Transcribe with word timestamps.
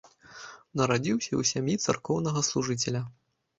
Нарадзіўся 0.81 1.29
ў 1.35 1.41
сям'і 1.51 1.75
царкоўнага 1.85 2.45
служыцеля. 2.51 3.07